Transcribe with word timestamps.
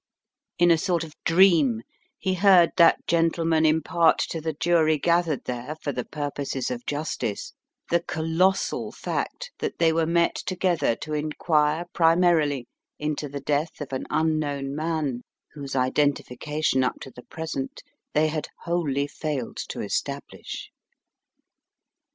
In 0.57 0.71
a 0.71 0.79
sort 0.79 1.03
of 1.03 1.13
dream 1.25 1.83
he 2.17 2.33
heard 2.33 2.71
that 2.77 3.05
gentleman 3.05 3.67
impart 3.67 4.17
to 4.31 4.41
the 4.41 4.53
jury 4.59 4.97
gathered 4.97 5.43
there 5.45 5.75
for 5.79 5.91
the 5.91 6.03
purposes 6.05 6.71
of 6.71 6.87
justice 6.87 7.53
the 7.91 8.01
colossal 8.01 8.91
fact 8.91 9.51
that 9.59 9.77
they 9.77 9.93
were 9.93 10.07
met 10.07 10.33
together 10.33 10.95
to 10.95 11.13
inquire 11.13 11.85
primarily 11.93 12.65
into 12.97 13.29
the 13.29 13.41
death 13.41 13.79
of 13.79 13.93
an 13.93 14.07
unknown 14.09 14.75
man, 14.75 15.21
whose 15.53 15.75
identification, 15.75 16.83
up 16.83 16.99
to 17.01 17.11
the 17.11 17.21
present, 17.21 17.83
they 18.15 18.27
had 18.29 18.47
wholly 18.63 19.05
failed 19.05 19.57
to 19.69 19.81
establish. 19.81 20.71